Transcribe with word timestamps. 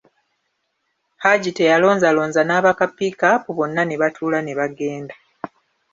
Haji 1.23 1.51
teyalonzalonza 1.57 2.41
n'abaka 2.45 2.85
piikaapu 2.97 3.49
bonna 3.57 3.81
nebatuula 3.85 4.39
nebagenda. 4.43 5.15